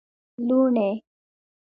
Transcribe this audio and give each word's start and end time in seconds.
لوڼی 0.47 0.89